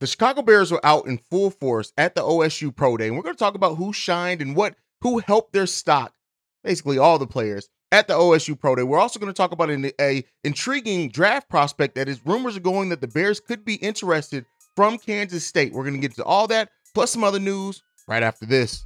[0.00, 3.24] The Chicago Bears were out in full force at the OSU Pro Day, and we're
[3.24, 6.14] going to talk about who shined and what who helped their stock,
[6.62, 8.84] basically all the players at the OSU Pro Day.
[8.84, 12.60] We're also going to talk about an a intriguing draft prospect that is rumors are
[12.60, 15.72] going that the Bears could be interested from Kansas State.
[15.72, 18.84] We're going to get to all that plus some other news right after this.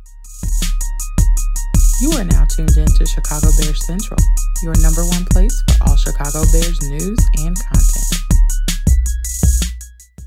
[2.01, 4.19] You are now tuned in to Chicago Bears Central,
[4.63, 8.22] your number one place for all Chicago Bears news and content.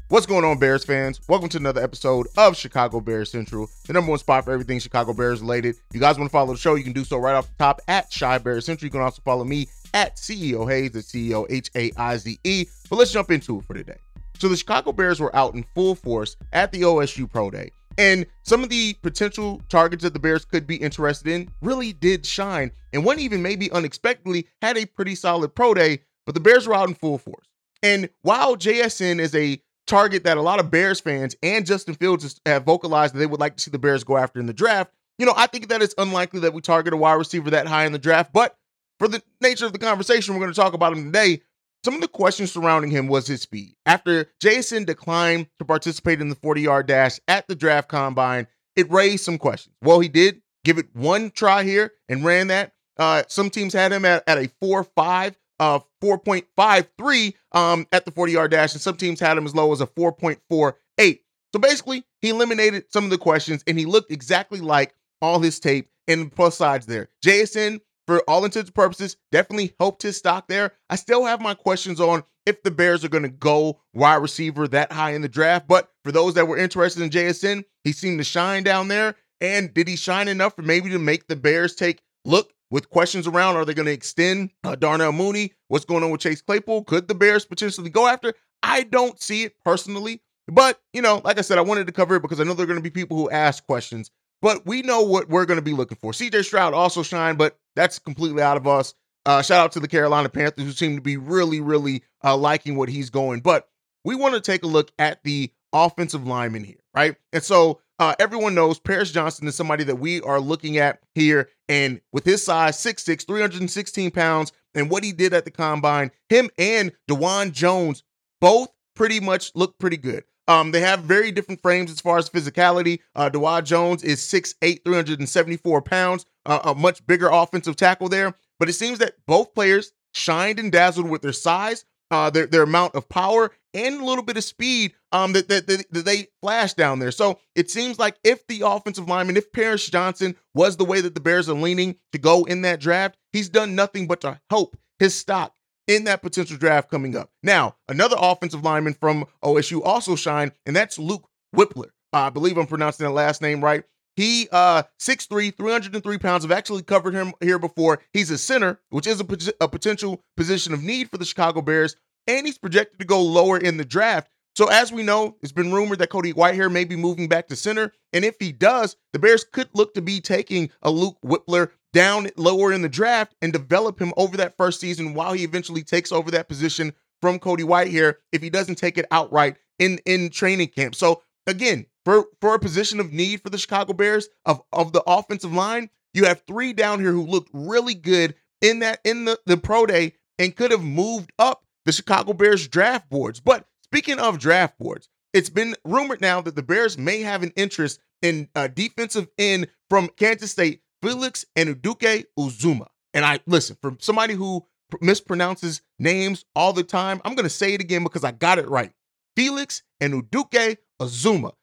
[0.09, 1.19] What's going on, Bears fans?
[1.27, 5.13] Welcome to another episode of Chicago Bears Central, the number one spot for everything Chicago
[5.13, 5.77] Bears related.
[5.93, 7.81] You guys want to follow the show, you can do so right off the top
[7.87, 8.85] at Chi Bears Central.
[8.85, 12.65] You can also follow me at CEO Haize, the CEO H A I Z E.
[12.87, 13.97] But let's jump into it for today.
[14.37, 17.71] So the Chicago Bears were out in full force at the OSU Pro Day.
[17.97, 22.27] And some of the potential targets that the Bears could be interested in really did
[22.27, 22.69] shine.
[22.93, 26.75] And one even maybe unexpectedly had a pretty solid pro day, but the Bears were
[26.75, 27.47] out in full force.
[27.81, 32.39] And while JSN is a target that a lot of Bears fans and Justin Fields
[32.45, 34.91] have vocalized that they would like to see the Bears go after in the draft.
[35.17, 37.85] You know, I think that it's unlikely that we target a wide receiver that high
[37.85, 38.57] in the draft, but
[38.99, 41.41] for the nature of the conversation, we're going to talk about him today.
[41.83, 43.75] Some of the questions surrounding him was his speed.
[43.85, 48.91] After JSN declined to participate in the 40 yard dash at the draft combine, it
[48.91, 49.75] raised some questions.
[49.81, 52.73] Well, he did give it one try here and ran that.
[52.97, 58.11] Uh, some teams had him at, at a 4 5 uh 4.53 um at the
[58.11, 61.19] 40 yard dash and some teams had him as low as a 4.48
[61.53, 65.59] so basically he eliminated some of the questions and he looked exactly like all his
[65.59, 67.09] tape and plus sides there.
[67.23, 70.73] Jsn for all intents and purposes definitely helped his stock there.
[70.89, 74.67] I still have my questions on if the bears are going to go wide receiver
[74.67, 78.19] that high in the draft but for those that were interested in jsn he seemed
[78.19, 81.75] to shine down there and did he shine enough for maybe to make the bears
[81.75, 85.53] take look with questions around are they going to extend uh, Darnell Mooney?
[85.67, 86.83] What's going on with Chase Claypool?
[86.85, 88.33] Could the Bears potentially go after?
[88.63, 90.21] I don't see it personally.
[90.47, 92.65] But, you know, like I said, I wanted to cover it because I know there
[92.65, 94.11] are going to be people who ask questions.
[94.41, 96.11] But we know what we're going to be looking for.
[96.11, 98.93] CJ Stroud also shined, but that's completely out of us.
[99.25, 102.75] Uh, shout out to the Carolina Panthers who seem to be really, really uh, liking
[102.75, 103.39] what he's going.
[103.39, 103.67] But
[104.03, 107.15] we want to take a look at the offensive lineman here, right?
[107.33, 111.49] And so uh, everyone knows Paris Johnson is somebody that we are looking at here.
[111.69, 116.49] And with his size, 6'6, 316 pounds, and what he did at the combine, him
[116.57, 118.03] and Dawand Jones
[118.41, 120.23] both pretty much look pretty good.
[120.47, 122.99] Um, they have very different frames as far as physicality.
[123.15, 128.35] Uh, Dawand Jones is 6'8, 374 pounds, uh, a much bigger offensive tackle there.
[128.59, 132.63] But it seems that both players shined and dazzled with their size, uh, their their
[132.63, 136.27] amount of power and a little bit of speed um, that, that, that, that they
[136.41, 137.11] flash down there.
[137.11, 141.13] So it seems like if the offensive lineman, if Paris Johnson was the way that
[141.13, 144.77] the Bears are leaning to go in that draft, he's done nothing but to help
[144.97, 145.53] his stock
[145.87, 147.29] in that potential draft coming up.
[147.43, 151.29] Now, another offensive lineman from OSU also shined, and that's Luke.
[151.55, 151.67] Uh,
[152.11, 153.83] I believe I'm pronouncing that last name right.
[154.15, 156.45] He uh 6'3, 303 pounds.
[156.45, 158.01] I've actually covered him here before.
[158.13, 159.25] He's a center, which is a,
[159.59, 161.97] a potential position of need for the Chicago Bears
[162.27, 164.29] and he's projected to go lower in the draft.
[164.55, 167.57] So, as we know, it's been rumored that Cody Whitehair may be moving back to
[167.57, 167.91] center.
[168.13, 172.29] And if he does, the Bears could look to be taking a Luke Wypler down
[172.37, 176.11] lower in the draft and develop him over that first season while he eventually takes
[176.11, 180.69] over that position from Cody Whitehair if he doesn't take it outright in, in training
[180.69, 180.95] camp.
[180.95, 185.03] So, again, for, for a position of need for the Chicago Bears of, of the
[185.05, 189.37] offensive line, you have three down here who looked really good in that in the,
[189.45, 193.39] the pro day and could have moved up the Chicago Bears draft boards.
[193.39, 197.53] But speaking of draft boards, it's been rumored now that the Bears may have an
[197.55, 202.87] interest in a defensive end from Kansas State, Felix Anudike Uzomah.
[203.13, 204.65] And I listen, from somebody who
[205.01, 208.67] mispronounces names all the time, I'm going to say it again because I got it
[208.67, 208.91] right.
[209.35, 211.53] Felix Anudike Uzomah.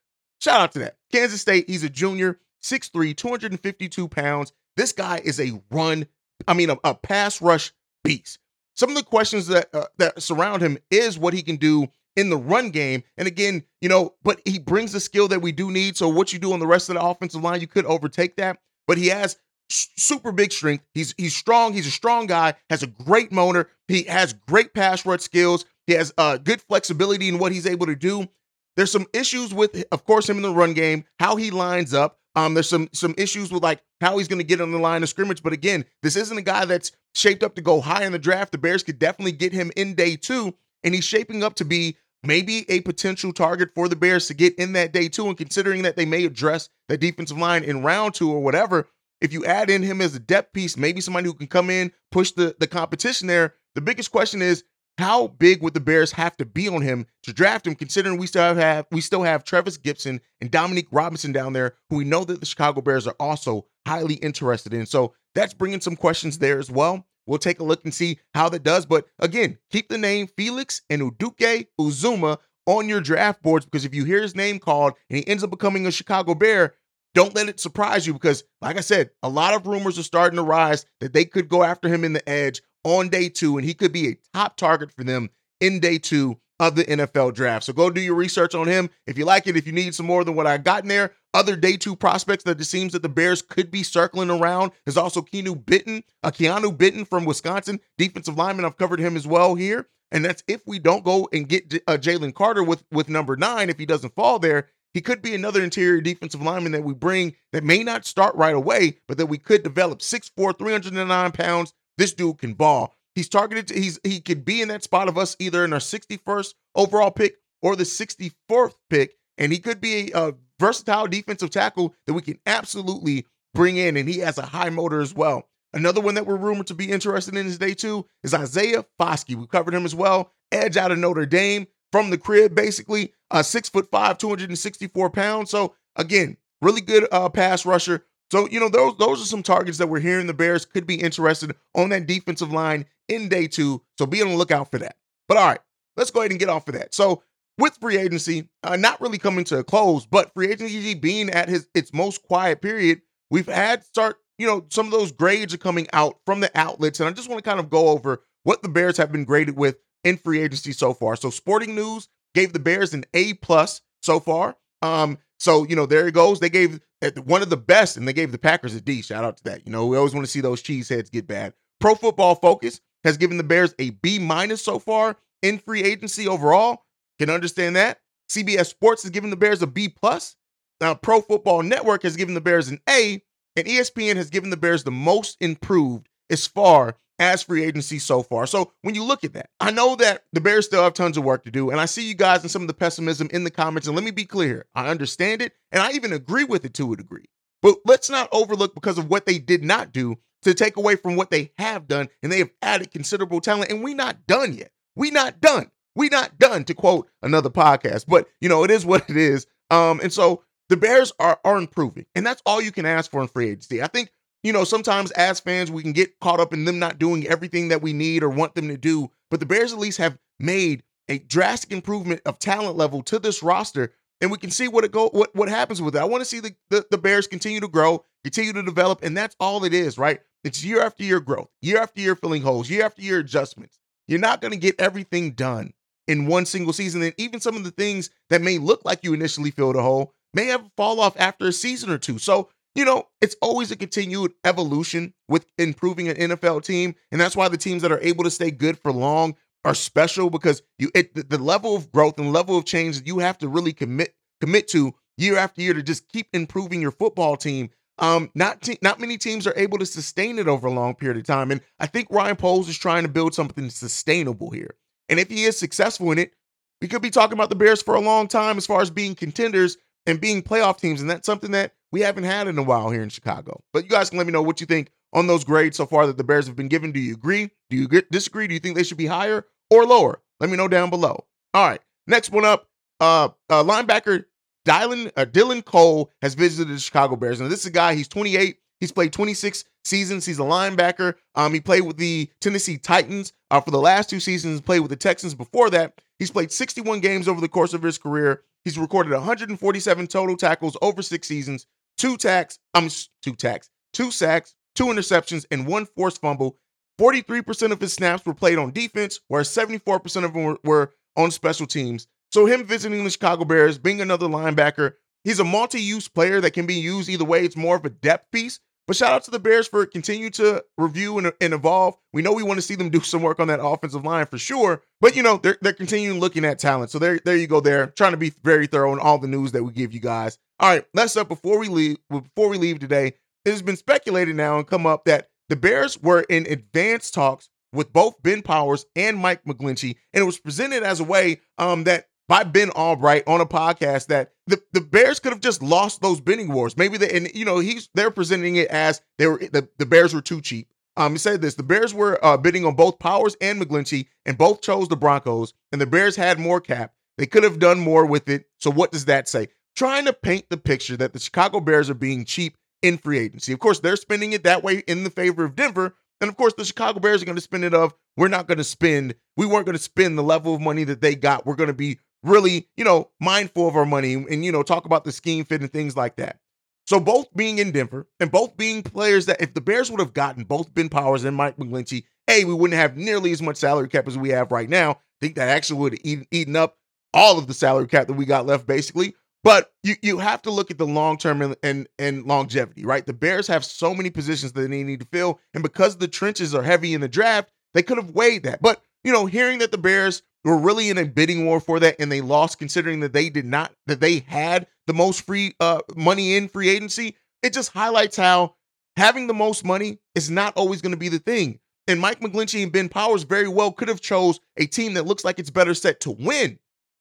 [0.41, 0.97] Shout out to that.
[1.11, 4.53] Kansas State, he's a junior, 6'3, 252 pounds.
[4.77, 6.07] This guy is a run,
[6.47, 7.73] I mean, a, a pass rush
[8.05, 8.39] beast
[8.75, 12.31] some of the questions that uh, that surround him is what he can do in
[12.31, 13.03] the run game.
[13.17, 15.97] And again, you know, but he brings the skill that we do need.
[15.97, 18.59] So what you do on the rest of the offensive line, you could overtake that.
[18.87, 19.37] But he has
[19.69, 20.85] super big strength.
[20.95, 21.73] He's he's strong.
[21.73, 22.55] He's a strong guy.
[22.71, 23.69] Has a great motor.
[23.89, 25.65] He has great pass rush skills.
[25.87, 28.29] He has uh, good flexibility in what he's able to do.
[28.77, 32.19] There's some issues with, of course, him in the run game, how he lines up.
[32.35, 35.03] Um, there's some some issues with like how he's going to get on the line
[35.03, 35.43] of scrimmage.
[35.43, 38.53] But again, this isn't a guy that's shaped up to go high in the draft.
[38.53, 41.97] The Bears could definitely get him in day two, and he's shaping up to be
[42.23, 45.27] maybe a potential target for the Bears to get in that day two.
[45.27, 48.89] And considering that they may address the defensive line in round two or whatever,
[49.21, 51.93] if you add in him as a depth piece, maybe somebody who can come in,
[52.11, 53.55] push the the competition there.
[53.75, 54.65] The biggest question is
[54.99, 58.27] how big would the Bears have to be on him to draft him, considering we
[58.27, 62.25] still have we still have Trevis Gipson and Dominique Robinson down there, who we know
[62.25, 64.87] that the Chicago Bears are also highly interested in.
[64.87, 67.07] So that's bringing some questions there as well.
[67.27, 68.87] We'll take a look and see how that does.
[68.87, 73.95] But again, keep the name Felix and Uduke Uzuma on your draft boards because if
[73.95, 76.75] you hear his name called and he ends up becoming a Chicago Bear,
[77.15, 80.37] don't let it surprise you because, like I said, a lot of rumors are starting
[80.37, 83.67] to rise that they could go after him in the edge on day two, and
[83.67, 85.31] he could be a top target for them
[85.61, 87.65] in day two of the NFL draft.
[87.65, 88.89] So go do your research on him.
[89.09, 91.13] If you like it, if you need some more than what I got in there,
[91.35, 94.97] other day two prospects that it seems that the Bears could be circling around is
[94.97, 98.65] also Keanu Bitten, a uh, Keanu Benton from Wisconsin, defensive lineman.
[98.65, 99.89] I've covered him as well here.
[100.13, 103.69] And that's if we don't go and get uh, Jalen Carter with with number nine,
[103.69, 107.35] if he doesn't fall there, he could be another interior defensive lineman that we bring
[107.53, 110.01] that may not start right away, but that we could develop.
[110.01, 111.73] 6'4, 309 pounds.
[111.97, 112.95] This dude can ball.
[113.15, 113.69] He's targeted.
[113.69, 117.11] To, he's he could be in that spot of us either in our 61st overall
[117.11, 122.15] pick or the 64th pick, and he could be a, a versatile defensive tackle that
[122.15, 125.49] we can absolutely bring in, and he has a high motor as well.
[125.75, 129.35] Another one that we're rumored to be interested in is day two is Isaiah Foskey.
[129.35, 130.33] We covered him as well.
[130.51, 133.13] Edge out of Notre Dame from the crib, basically.
[133.31, 135.51] Uh, six foot five, 264 pounds.
[135.51, 138.05] So again, really good uh, pass rusher.
[138.33, 140.95] So, you know, those those are some targets that we're hearing the Bears could be
[140.95, 143.83] interested on that defensive line in day two.
[143.99, 144.97] So be on the lookout for that.
[145.29, 145.61] But all right,
[145.99, 146.95] let's go ahead and get off of that.
[146.95, 147.23] So
[147.59, 151.51] with free agency, uh, not really coming to a close, but free agency being at
[151.51, 155.59] his its most quiet period, we've had start, you know, some of those grades are
[155.59, 157.01] coming out from the outlets.
[157.01, 159.59] And I just want to kind of go over what the Bears have been graded
[159.59, 161.17] with in free agency so far.
[161.17, 164.57] So Sporting News gave the Bears an A plus so far.
[164.81, 166.39] Um, so, you know, there it goes.
[166.39, 169.03] They gave eh, one of the best, and they gave the Packers a D.
[169.03, 169.67] Shout out to that.
[169.67, 171.53] You know, we always want to see those cheeseheads get bad.
[171.81, 176.29] Pro Football Focus has given the Bears a B minus so far in free agency
[176.29, 176.85] overall.
[177.19, 177.99] Can understand that.
[178.31, 180.37] CBS Sports has given the Bears a B plus.
[180.81, 183.21] Now, Pro Football Network has given the Bears an A,
[183.57, 188.23] and ESPN has given the Bears the most improved as far as free agency so
[188.23, 188.47] far.
[188.47, 191.25] So when you look at that, I know that the Bears still have tons of
[191.25, 191.71] work to do.
[191.71, 193.87] And I see you guys and some of the pessimism in the comments.
[193.87, 196.93] And let me be clear I understand it and I even agree with it to
[196.93, 197.27] a degree.
[197.63, 201.15] But let's not overlook because of what they did not do to take away from
[201.15, 202.09] what they have done.
[202.23, 203.71] And they have added considerable talent.
[203.71, 204.73] And we're not done yet.
[204.97, 205.71] We're not done.
[205.95, 208.07] We're not done, to quote another podcast.
[208.09, 209.47] But, you know, it is what it is.
[209.71, 212.07] Um, and so the Bears are, are improving.
[212.15, 213.83] And that's all you can ask for in free agency.
[213.83, 214.11] I think
[214.43, 217.69] you know, sometimes as fans, we can get caught up in them not doing everything
[217.69, 219.11] that we need or want them to do.
[219.31, 223.43] But the Bears at least have made a drastic improvement of talent level to this
[223.43, 223.93] roster.
[224.21, 226.01] And we can see what it go what, what happens with it.
[226.01, 229.17] I want to see the, the, the Bears continue to grow, continue to develop, and
[229.17, 230.21] that's all it is, right?
[230.45, 233.79] It's year after year growth, year after year filling holes, year after year adjustments.
[234.09, 235.73] You're not going to get everything done
[236.09, 237.03] in one single season.
[237.03, 240.13] And even some of the things that may look like you initially filled a hole
[240.35, 242.19] may have a fall off after a season or two.
[242.19, 246.95] So you know, it's always a continued evolution with improving an NFL team.
[247.11, 250.31] And that's why the teams that are able to stay good for long are special
[250.31, 253.49] because you it, the, level of growth and level of change that you have to
[253.49, 257.71] really commit commit to year after year to just keep improving your football team.
[257.99, 261.19] Um, not te- not many teams are able to sustain it over a long period
[261.19, 261.51] of time.
[261.51, 264.75] And I think Ryan Poles is trying to build something sustainable here.
[265.09, 266.33] And if he is successful in it,
[266.81, 269.15] we could be talking about the Bears for a long time as far as being
[269.15, 271.01] contenders and being playoff teams.
[271.01, 273.63] And that's something that we haven't had in a while here in Chicago.
[273.73, 276.07] But you guys can let me know what you think on those grades so far
[276.07, 276.93] that the Bears have been given.
[276.93, 277.51] Do you agree?
[277.71, 278.47] Do you disagree?
[278.47, 280.21] Do you think they should be higher or lower?
[280.41, 281.25] Let me know down below.
[281.55, 281.81] All right.
[282.07, 282.69] Next one up,
[283.01, 284.25] uh, uh linebacker
[284.65, 287.41] Dylan uh, Dylan Cole has visited the Chicago Bears.
[287.41, 288.59] Now, this is a guy, he's 28.
[288.81, 290.27] He's played 26 seasons.
[290.27, 291.15] He's a linebacker.
[291.37, 294.91] Um, he played with the Tennessee Titans uh, for the last two seasons, played with
[294.91, 296.01] the Texans before that.
[296.19, 298.43] He's played 61 games over the course of his career.
[298.65, 301.67] He's recorded 147 total tackles over six seasons,
[301.99, 302.91] two tacks, I'm um,
[303.23, 306.59] two tacks, two sacks, two interceptions, and one forced fumble.
[307.01, 311.31] 43% of his snaps were played on defense, whereas 74% of them were, were on
[311.31, 312.07] special teams.
[312.31, 316.67] So him visiting the Chicago Bears, being another linebacker, he's a multi-use player that can
[316.67, 317.45] be used either way.
[317.45, 318.61] It's more of a depth piece.
[318.87, 321.97] But shout out to the Bears for continue to review and, and evolve.
[322.13, 324.39] We know we want to see them do some work on that offensive line for
[324.39, 324.83] sure.
[325.01, 326.91] But you know, they're they're continuing looking at talent.
[326.91, 327.89] So there, there you go there.
[327.89, 330.39] Trying to be very thorough in all the news that we give you guys.
[330.61, 331.99] All right, let's up before we leave.
[332.09, 336.01] Before we leave today, it has been speculated now and come up that the Bears
[336.01, 340.83] were in advanced talks with both Ben Powers and Mike McGlinchey, and it was presented
[340.83, 345.19] as a way um, that by Ben Albright on a podcast that the, the Bears
[345.19, 346.77] could have just lost those bidding wars.
[346.77, 350.15] Maybe they and you know he's they're presenting it as they were the, the Bears
[350.15, 350.69] were too cheap.
[350.97, 354.39] Um, he said this: the Bears were uh, bidding on both Powers and McGlinchey, and
[354.39, 355.55] both chose the Broncos.
[355.73, 356.93] And the Bears had more cap.
[357.19, 358.47] They could have done more with it.
[358.59, 359.49] So what does that say?
[359.77, 363.53] Trying to paint the picture that the Chicago Bears are being cheap in free agency.
[363.53, 366.55] Of course, they're spending it that way in the favor of Denver, and of course,
[366.55, 369.15] the Chicago Bears are going to spend it of we're not going to spend.
[369.37, 371.47] We weren't going to spend the level of money that they got.
[371.47, 374.85] We're going to be really, you know, mindful of our money and you know talk
[374.85, 376.39] about the scheme fit and things like that.
[376.87, 380.13] So both being in Denver and both being players that if the Bears would have
[380.13, 383.89] gotten both Ben Powers and Mike McGlinchey, hey, we wouldn't have nearly as much salary
[383.89, 384.93] cap as we have right now.
[384.93, 386.77] I think that actually would have eaten, eaten up
[387.15, 389.15] all of the salary cap that we got left, basically.
[389.45, 393.05] But you you have to look at the long term and, and, and longevity, right?
[393.05, 396.55] The Bears have so many positions that they need to fill, and because the trenches
[396.55, 398.63] are heavy in the draft, they could have weighed that.
[398.63, 401.97] But you know, hearing that the Bears were really in a bidding war for that
[401.99, 405.81] and they lost, considering that they did not that they had the most free uh
[405.97, 408.55] money in free agency, it just highlights how
[408.97, 411.59] having the most money is not always going to be the thing.
[411.89, 415.25] And Mike McGlinchey and Ben Powers very well could have chose a team that looks
[415.25, 416.59] like it's better set to win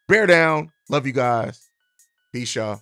[0.08, 0.72] bear down.
[0.90, 1.60] Love you guys.
[2.32, 2.80] Peace, y'all.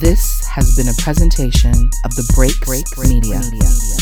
[0.00, 1.70] This has been a presentation
[2.04, 3.38] of the Break Break Media.
[3.38, 3.95] Media.